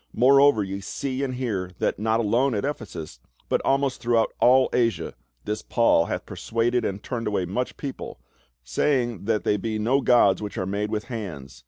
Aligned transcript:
More 0.15 0.41
over 0.41 0.63
ye 0.63 0.79
see 0.81 1.21
and 1.23 1.35
hear, 1.35 1.69
that 1.77 1.99
not 1.99 2.19
alone 2.19 2.55
at 2.55 2.65
Ephesus, 2.65 3.19
but 3.49 3.61
almo.st 3.63 3.99
throughout 4.01 4.33
all 4.39 4.67
A.sia, 4.73 5.13
this 5.45 5.61
Paul 5.61 6.05
hath 6.07 6.25
persuaded 6.25 6.83
and 6.83 7.03
turned 7.03 7.27
away 7.27 7.45
much 7.45 7.77
people, 7.77 8.19
saying 8.63 9.25
that 9.25 9.43
they 9.43 9.57
be 9.57 9.77
no 9.77 10.01
gods 10.01 10.41
which 10.41 10.57
arc 10.57 10.69
made 10.69 10.89
with 10.89 11.03
hands. 11.03 11.59